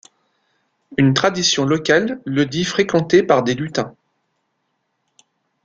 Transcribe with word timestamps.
Une 0.97 1.13
tradition 1.13 1.63
locale 1.63 2.19
le 2.25 2.47
dit 2.47 2.63
fréquenté 2.65 3.21
par 3.21 3.43
des 3.43 3.53
lutins. 3.53 3.93